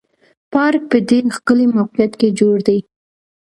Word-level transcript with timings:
پارک 0.53 0.83
په 0.91 0.97
ډېر 1.09 1.23
ښکلي 1.37 1.65
موقعیت 1.77 2.13
کې 2.19 2.29
جوړ 2.39 2.55
دی. 2.67 2.79